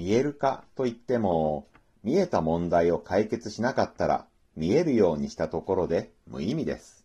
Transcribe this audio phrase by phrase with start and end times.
[0.00, 1.66] 見える化といっても、
[2.02, 4.24] 見えた問題を解決しなかったら、
[4.56, 7.04] 見えるようにしたところで無意味です。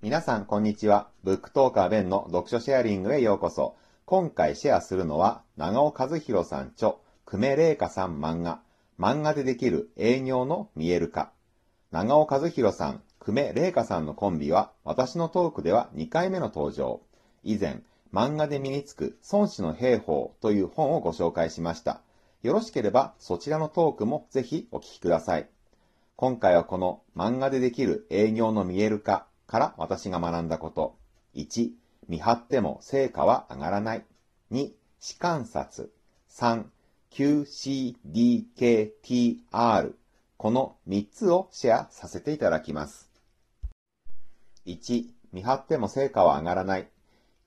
[0.00, 1.08] 皆さん、こんにちは。
[1.24, 3.76] ブックトーカーベンの読書シェアリングへようこそ。
[4.06, 8.60] 今回シェアするのは、長尾和弘さん著、久米玲香さん漫画、
[9.00, 11.32] 漫画でできる営業の見える化。
[11.90, 17.00] 長尾和弘さん、久米玲香さんのコンビは、私のトークでは2回目の登場。
[17.44, 17.80] 以前、
[18.12, 22.02] 漫画で身につく孫子の兵法という本をご紹介しました。
[22.42, 25.48] よろしければ、そちらのトークもぜひお聞きください。
[26.16, 30.94] 今回はこの漫画でできる営業の見える化から私が学んだこと。
[31.34, 31.70] 1、
[32.08, 34.04] 見張っても成果は上がらない。
[34.52, 35.92] 2、視観察。
[36.30, 36.64] 3、
[37.10, 38.04] QCDKTR。
[40.36, 43.10] この3つをシェアさせていただきます。
[44.66, 46.88] 1、見張っても成果は上がらない。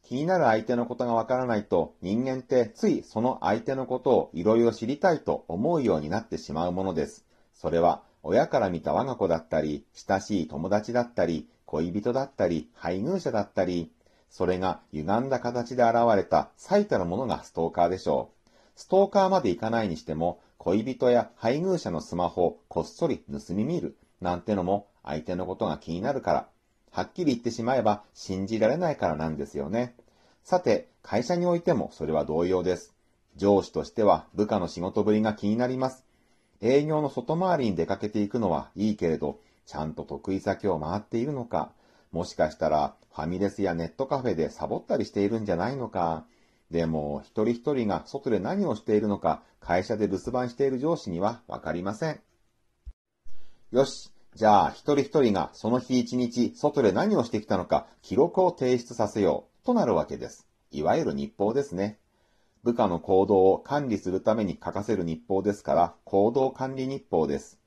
[0.04, 7.26] 気になる相手のことがわからないと人間ってついその相手のことをいろいろ知りたいと思うようになってしまうものです。
[7.54, 13.92] それは親から見た我が子だったり、親しい友達だったり、恋人だったり、配偶者だったり、
[14.30, 18.50] それが歪んだ形で現れた最たるものがストーカーでしょう。
[18.76, 26.48] ストーカーまでいかないにしても、恋人や配偶者のスマホをこっそり盗み見る、なんてのも相手のことが気になるから、
[26.92, 29.96] はっきり言ってしまえば信じられないからなんですよね。
[30.44, 32.94] さて、会社においてもそれは同様です。
[33.36, 36.06] 上司としては部下の仕事ぶりが気になります。
[36.62, 41.72] 営業の外回りに出かけていくのはいいけれど、ちゃんと得意先を回っているのか、
[42.18, 46.26] もしかしたらファミレスやネットカフェでサボったりしているんじゃないのか、
[46.72, 52.20] でも一人一人が外で何をしているのか会社で留守番している上司にはわかりません。
[53.70, 60.48] よし、じゃあ一人一人がその日一日外で何をしてきたのか記録を提出させようとなるわけです。
[60.72, 62.00] いわゆる日報ですね。
[62.64, 67.60] 部下の行動を管理するために書かせる日報ですから行動管理日報です。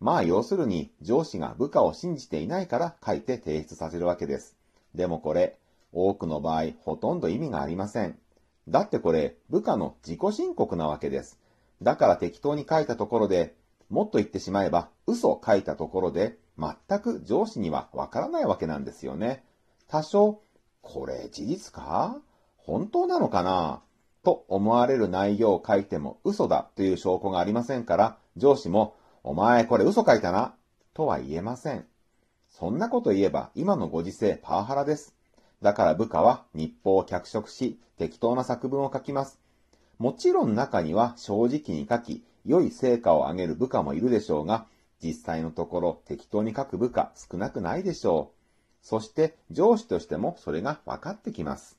[0.00, 4.56] まあ要するに上司が部下を信じていないから書いて提出させるわけです。
[4.94, 5.56] でもこれ、
[5.92, 8.18] 多くの場合ほとんど意味がありません。
[8.68, 11.38] だってこれ部下の自己申告なわけです。
[11.82, 13.54] だから適当に書いたところで、
[13.88, 19.44] もっと言ってしまえば嘘を書いたところで全く上司にはわからないわけなんですよね。
[19.88, 20.42] 多少、
[20.82, 22.18] これ事実か？
[22.56, 23.80] 本当なのかな？
[24.22, 28.94] と思われる内容を書いても嘘だという証拠がありませんから、上司も
[29.28, 30.54] お前これ嘘書いたな、
[30.94, 31.84] とは言えません。
[32.48, 35.14] そんなこと言えば今のご時世パワハラです。
[35.60, 39.38] だから部下は日報を脚色し、適当な作文を書きます。
[39.98, 44.64] もちろん中には正直に書き、良い成果を上げる部下もいるでしょうが、
[45.04, 48.30] 実際のところ適当に書く部下少なくないでしょ
[48.82, 48.86] う。
[48.86, 51.78] そして上司としてもそれが分かってきます。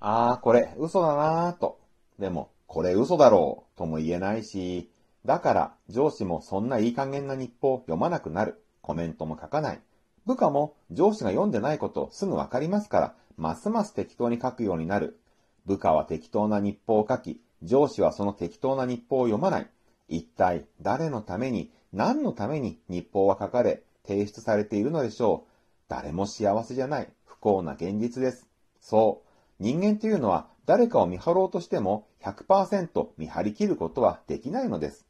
[0.00, 1.78] ああ、これ嘘だなぁと。
[2.18, 4.88] でも、これ嘘だろうとも言えないし、
[5.24, 8.62] だから上司もそんないい加減な日報を読まなくなる。
[8.80, 9.80] コメントも書かない。
[10.26, 15.20] 部下も上司が読んでないことすぐわかりますから、ますます適当に書くようになる。
[15.66, 19.70] 部下は適当な日報を書き、上司はその適当な日報を読まない。
[20.08, 25.52] 一体誰のために、何のために日報は書かれ、提出されているのでしょう。
[25.88, 28.48] 誰も幸せじゃない不幸な現実です。
[28.80, 29.28] そう。
[29.62, 35.06] 人間というのは誰かを見張ろうとしても100%見張り切ることはできないのです。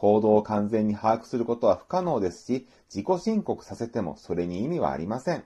[0.00, 5.42] 行動を完全に把握することは不可能ですし、自己申告させてもそれに意味はありません。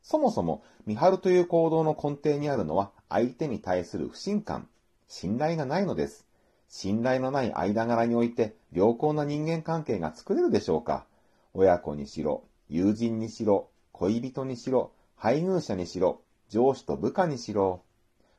[0.00, 4.68] そもそも、見張るという行動の根底にあるのは、相手に対する不信感、
[5.06, 6.26] 信頼がないのです。
[6.66, 11.04] 信頼のない間柄において、良好な人間関係が作れるでしょうか
[11.52, 17.82] 親子にしろ、友人にしろ、恋人にしろ、配偶者にしろ、上司と部下にしろ。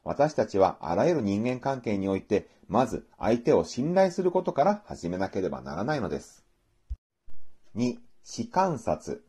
[0.03, 6.43] 私たちはあらゆる人間関係において、まず相手を信頼することから始めなければならないのです。
[7.75, 9.23] 2、視観察。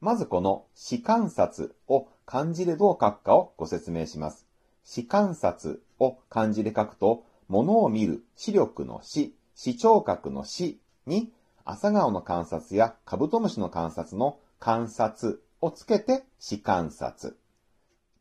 [0.00, 4.46] まずこの視観察を漢字でどう書くかをご説明します。
[4.84, 11.32] 視観察を漢字で書くと、物を見る視力の視、視聴覚の視に、
[11.64, 17.38] 朝顔の観察やカブトムシの観察の観察をつけて視観察。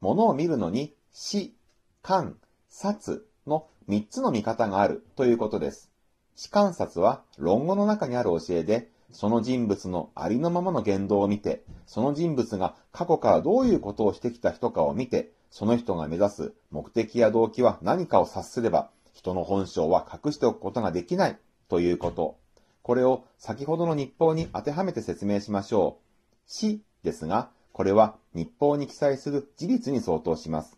[0.01, 1.55] 物を見るのに視
[2.06, 2.38] 観、
[2.69, 5.90] 察の3つの見方があるということです。
[6.36, 22.38] 視観察は論語の中にある教えで、その人物のありのままの言動を見て、その人物が過去からどういうことをしてきた人かを見て、その人が目指す目的や動機は何かを察すれば、人の本性は隠しておくことができないということ。
[22.84, 26.34] これを先ほどの日報に当てはめて説明しましょう。
[26.46, 30.78] 死ですが、これは日報に記載する事実に相当します。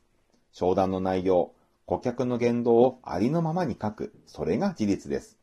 [0.52, 1.54] 商談の内容、
[1.86, 5.38] 顧客の言動をありのままに書く、それが事実です。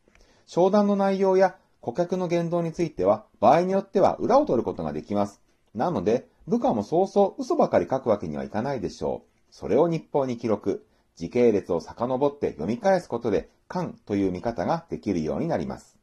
[0.46, 5.40] 商談の内容や顧客の言動については、場合によっては裏を取ることができます。
[5.74, 9.30] なので、部下もそうそう嘘ばかり書くわけにはいかないでしょう。
[9.50, 10.86] それを日報に記録。
[11.16, 15.96] 時系列を遡って読み返すことで、感という見方ができるようになります。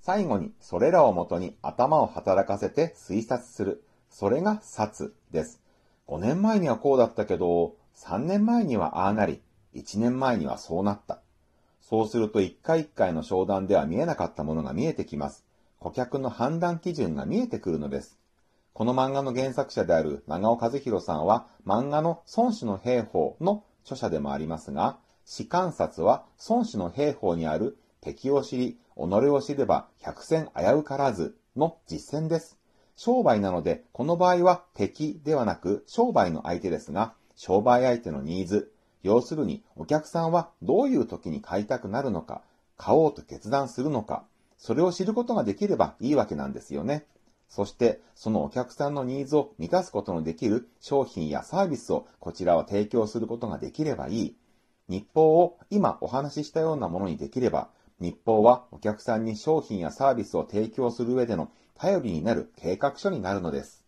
[0.00, 3.84] 最後に、それらをもとに頭を働かせて推察する。
[4.10, 5.61] それが察です。
[6.12, 9.40] 5年前にはこうだったけど、3年前にはああなり、
[9.74, 11.22] 1年前にはそうなった。
[11.80, 15.46] そうすると一回一回の商談では見えなかったものが見えてきます。
[15.78, 18.18] 顧客の判断基準が見えてくるのです。
[18.74, 32.61] この漫画の原作者である長尾和弘さんは、漫画の孫子の兵法の著者でもありますが、士観察は孫子の兵法にある敵を知り、己を知れば百戦危うからずの実践です。
[32.96, 38.72] 商売なので、この場合は敵ではなく商売の相手ですが、商売相手のニーズ、
[39.02, 42.42] 要するにお客さんはどういう時に買いたくなるのか、
[42.76, 44.24] 買おうと決断するのか、
[44.56, 47.04] それを知ることができればいいわけなんですよね。
[47.48, 54.36] そして、そのお客さんのニーズを満たすことのできる商品やサービスをこちらは提供することができればいい。
[54.88, 57.68] 日報を今お話ししたようなものにできれば、
[58.00, 63.84] 日報はお客さんに商品やサービスを提供する上での頼りになる計画書になるのです。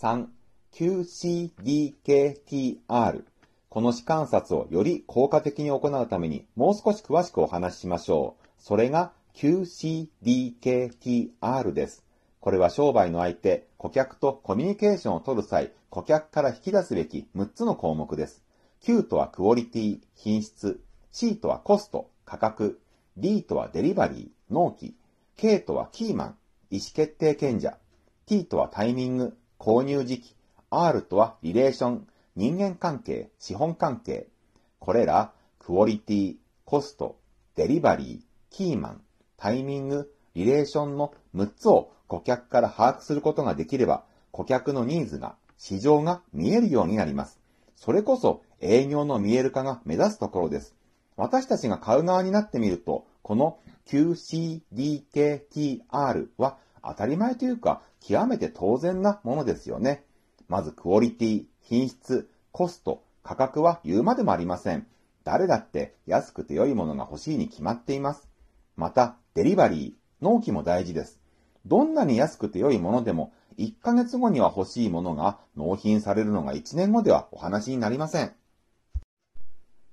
[0.00, 0.26] 3、
[0.72, 3.24] QCDKTR。
[3.68, 8.42] この試観察をより効果的に行うためにもう少し詳しくお話ししましょう。
[8.58, 12.04] それが QCDKTR です。
[12.40, 18.42] これは商売の相手、顧客とコミュニケーションを取る際、顧客から引き出すべき6つの項目です。
[18.80, 20.82] Q とはクオリティ、品質、
[21.12, 22.80] C とはコスト、価格、
[23.16, 24.96] D とはデリバリー、納期、
[25.42, 26.36] K とはキーマン、
[26.70, 27.76] 意思決定権者、
[28.26, 30.36] T とはタイミング、購入時期、
[30.70, 32.06] R とはリレーション、
[32.36, 34.28] 人間関係、資本関係。
[34.78, 37.18] これら、クオリティ、コスト、
[37.56, 39.00] デリバリー、キーマン、
[39.36, 47.40] タイミング、リレーションの6つを顧客から把握することができれば、顧客のニーズが、市場が見えるようになります。
[47.74, 50.76] それこそ営業の見える化が目指すところです。
[51.16, 60.04] 私たちが買う側になってみると、この QCDKTR は当たり前というか極めて当然なものですよね。
[60.48, 64.86] まずクオリティ、品質、コスト、価格は言うまでもありません。
[65.24, 68.28] 誰だって安くて良いものが欲しいに決まっています。
[68.76, 71.20] また、デリバリー、納期も大事です。
[71.64, 78.34] どんなに安くて良いものでも、1ヶ月後には欲しいものが納品されるのが1年後ではお話になりません。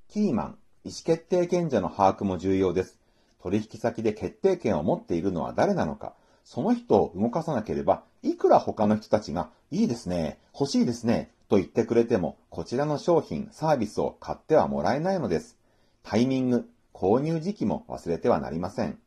[0.08, 2.99] キーマン、意思決定権者の把握も重要です。
[3.42, 6.14] 取引先で決定権を持っているのは誰なのか、
[6.44, 15.58] その人を動かさなければ、いくら他の人たちが、いいですね、欲しいですね、と言ってくれても、こちらの商品、サービスを買ってはもらえないのです。
[16.04, 19.00] タイミング、購入時期も忘れてはなりません。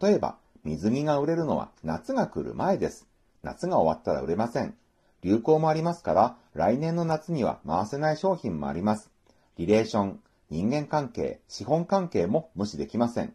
[0.00, 3.06] 例えば、水着が売れるのは夏が来る前です。
[3.42, 4.74] 夏が終わったら売れません。
[5.22, 9.10] 流行もありますから、来年の夏には回せない商品もあります。
[9.56, 10.20] リレーション、
[10.50, 13.34] 人間関係、資本関係も無視できません。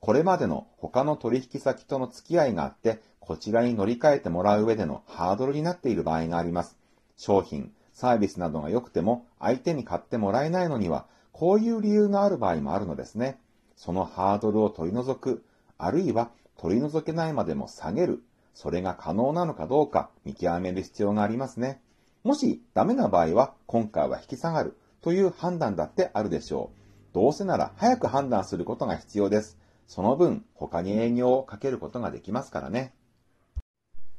[0.00, 6.78] これまでの他の取引先との付き合いがあって、こちらに乗り換えてもらう上でのハードルになっている場合があります。
[7.16, 13.38] 商品、サービスなどが良くても相手に買ってもらえないのには、こういう理由がある場合もあるのですね。
[13.76, 15.44] そのハードルを取り除く、
[15.76, 18.22] あるいは取り除けないまでも下げる、
[18.54, 21.80] それが可能なのかどうか見極める必要がありますね。
[22.24, 24.76] もしダメな場合は、今回は引き下がる。
[25.02, 27.14] という判断だってあるでしょう。
[27.14, 29.59] どうせなら早く判断することが必要です。
[29.90, 32.94] その分、他に営業をかけることができますからね。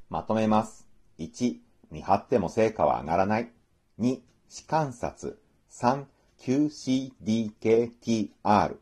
[0.09, 0.85] まとめます。
[1.17, 1.55] 1、
[1.91, 3.49] 見張っても成果は上がらない。
[3.97, 5.39] 2、視観察。
[5.71, 6.03] 3、
[6.41, 8.75] QCDKTR。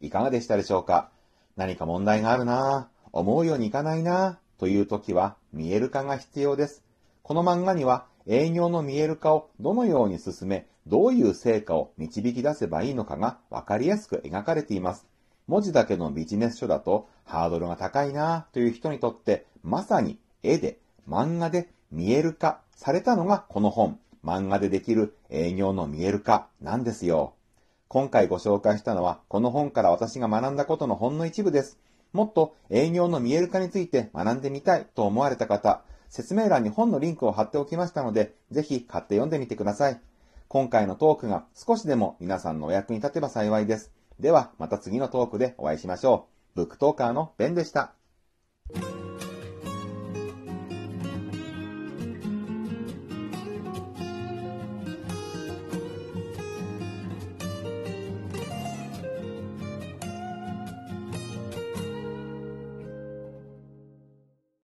[0.00, 1.10] いかがでしたでしょうか？
[1.56, 6.84] 何か問題があるなぁ、思うようにいかないなぁ、という時は見える化が必要です。
[7.24, 15.08] この漫画には営業の見える化をどのように進め、どういう成果を導き出せばいいのかがわかりやすく描かれています。
[15.46, 27.34] 文字だけのビジネス書だとハードルが高いなという人にとってまさに絵で漫画で見える化されたのがこの本漫画でできる営業の見える化なんですよ。
[27.88, 31.78] 今回ご紹介したのはこの本から私が学んだことのほんの一部です。
[32.12, 40.00] もっと営業の見える化について学んでみたいと思われた方、説明欄に本のリンクを貼っておきましたので、ぜひ買って読んでみてください。
[40.48, 43.95] 今回のトークが少しでも皆さんのお役に立てば幸いです。
[44.18, 46.56] では、また次のトークでお会いしましょう。
[46.56, 47.95] ブックトーカーのベンでした。